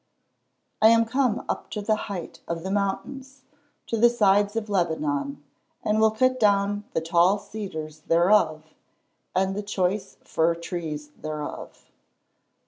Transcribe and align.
[Verse: 0.01 0.77
"I 0.81 0.87
am 0.87 1.05
come 1.05 1.45
up 1.47 1.69
to 1.69 1.79
the 1.79 1.95
height 2.09 2.39
of 2.47 2.63
the 2.63 2.71
mountains, 2.71 3.43
to 3.85 3.97
the 3.97 4.09
sides 4.09 4.55
of 4.55 4.67
Lebanon, 4.67 5.43
and 5.83 5.99
will 6.01 6.09
cut 6.09 6.39
down 6.39 6.85
the 6.93 7.01
tall 7.01 7.37
cedars 7.37 7.99
thereof, 7.99 8.73
and 9.35 9.55
the 9.55 9.61
choice 9.61 10.17
fir 10.23 10.55
trees 10.55 11.09
thereof." 11.21 11.91